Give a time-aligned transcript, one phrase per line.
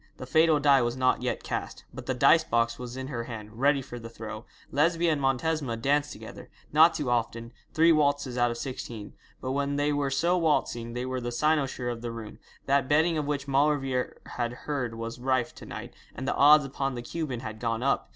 [0.17, 3.59] The fatal die was not yet cast, but the dice box was in her hand
[3.59, 4.45] ready for the throw.
[4.71, 9.75] Lesbia and Montesma danced together not too often, three waltzes out of sixteen but when
[9.75, 12.39] they were so waltzing they were the cynosure of the room.
[12.65, 16.95] That betting of which Maulevrier had heard was rife to night, and the odds upon
[16.95, 18.09] the Cuban had gone up.